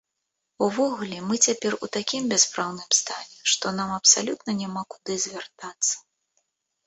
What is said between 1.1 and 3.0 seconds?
мы цяпер у такім бяспраўным